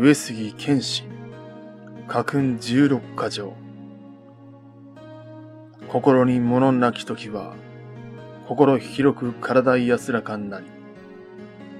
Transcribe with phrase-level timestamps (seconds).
[0.00, 1.06] 上杉謙信、
[2.06, 3.52] 家訓十六箇条。
[5.88, 7.56] 心に物なき時は、
[8.46, 10.66] 心広く体安らかになり、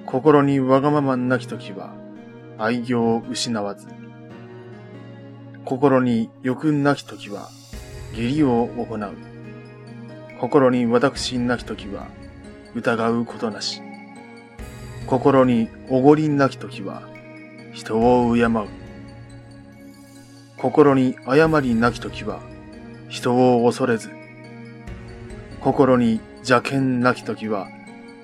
[0.04, 1.94] 心にわがままなき時は、
[2.58, 3.86] 愛情を失わず、
[5.64, 7.48] 心に欲なき時は、
[8.10, 9.12] 義理を行う。
[10.40, 12.08] 心に私なき時は、
[12.74, 13.80] 疑うことなし。
[15.06, 17.16] 心におごりなき時は、
[17.78, 18.66] 人を敬う。
[20.56, 22.40] 心に誤りなき時は、
[23.08, 24.10] 人を恐れず。
[25.60, 27.68] 心に邪剣なき時は、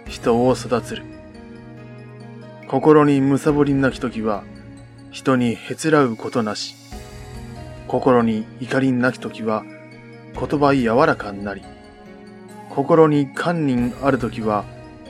[0.09, 1.05] 人を育つる。
[2.67, 4.43] 心にむさぼりなき時は、
[5.13, 6.75] 人にへつらうことなし。
[7.87, 9.63] 心に怒りなき時は、
[10.35, 11.63] 言葉柔らかになり。
[12.71, 14.65] 心に堪忍ある時は、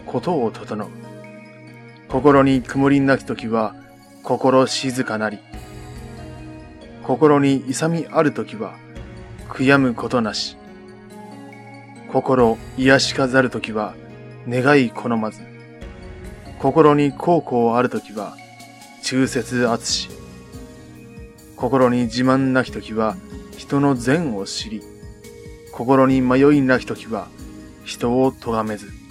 [0.05, 0.89] ことを整う。
[2.09, 3.75] 心に曇りなき時は、
[4.25, 5.39] 心静かなり。
[7.03, 8.75] 心に勇みある時は、
[9.51, 10.57] 悔やむことなし。
[12.11, 13.95] 心癒しかざるときは、
[14.49, 15.43] 願い好まず。
[16.59, 18.35] 心に孝行あるときは、
[19.03, 20.09] 忠節厚し。
[21.57, 23.17] 心に自慢なきときは、
[23.59, 24.83] 人の善を知り。
[25.71, 27.29] 心に迷いなきときは、
[27.85, 29.04] 人を咎めず。